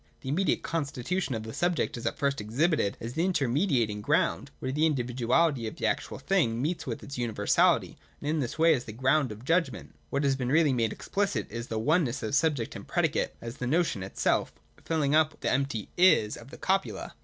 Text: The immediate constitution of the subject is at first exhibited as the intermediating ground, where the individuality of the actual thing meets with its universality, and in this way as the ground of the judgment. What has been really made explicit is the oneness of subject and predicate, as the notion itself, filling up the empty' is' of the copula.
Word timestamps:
The 0.21 0.29
immediate 0.29 0.63
constitution 0.63 1.35
of 1.35 1.43
the 1.43 1.53
subject 1.53 1.95
is 1.95 2.07
at 2.07 2.17
first 2.17 2.41
exhibited 2.41 2.97
as 2.99 3.13
the 3.13 3.23
intermediating 3.23 4.01
ground, 4.01 4.49
where 4.57 4.71
the 4.71 4.87
individuality 4.87 5.67
of 5.67 5.75
the 5.75 5.85
actual 5.85 6.17
thing 6.17 6.59
meets 6.59 6.87
with 6.87 7.03
its 7.03 7.19
universality, 7.19 7.99
and 8.19 8.27
in 8.27 8.39
this 8.39 8.57
way 8.57 8.73
as 8.73 8.85
the 8.85 8.93
ground 8.93 9.31
of 9.31 9.37
the 9.41 9.45
judgment. 9.45 9.93
What 10.09 10.23
has 10.23 10.35
been 10.35 10.49
really 10.49 10.73
made 10.73 10.91
explicit 10.91 11.45
is 11.51 11.67
the 11.67 11.77
oneness 11.77 12.23
of 12.23 12.33
subject 12.33 12.75
and 12.75 12.87
predicate, 12.87 13.35
as 13.41 13.57
the 13.57 13.67
notion 13.67 14.01
itself, 14.01 14.51
filling 14.83 15.13
up 15.13 15.39
the 15.41 15.51
empty' 15.51 15.89
is' 16.15 16.35
of 16.35 16.49
the 16.49 16.57
copula. 16.57 17.13